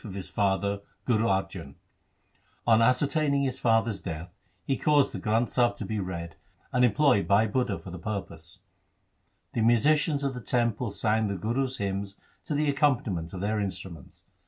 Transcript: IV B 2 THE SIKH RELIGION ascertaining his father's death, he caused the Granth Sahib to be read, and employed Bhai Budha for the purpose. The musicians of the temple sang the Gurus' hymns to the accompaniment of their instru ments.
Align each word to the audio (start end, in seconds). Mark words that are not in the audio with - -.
IV 0.01 0.05
B 0.05 0.09
2 0.13 0.13
THE 0.23 0.81
SIKH 1.05 1.19
RELIGION 1.19 1.75
ascertaining 2.65 3.43
his 3.43 3.59
father's 3.59 3.99
death, 4.01 4.31
he 4.63 4.75
caused 4.75 5.13
the 5.13 5.19
Granth 5.19 5.49
Sahib 5.49 5.75
to 5.75 5.85
be 5.85 5.99
read, 5.99 6.35
and 6.73 6.83
employed 6.83 7.27
Bhai 7.27 7.47
Budha 7.47 7.79
for 7.79 7.91
the 7.91 7.99
purpose. 7.99 8.61
The 9.53 9.61
musicians 9.61 10.23
of 10.23 10.33
the 10.33 10.41
temple 10.41 10.89
sang 10.89 11.27
the 11.27 11.35
Gurus' 11.35 11.77
hymns 11.77 12.15
to 12.45 12.55
the 12.55 12.67
accompaniment 12.67 13.31
of 13.33 13.41
their 13.41 13.57
instru 13.57 13.93
ments. 13.93 14.25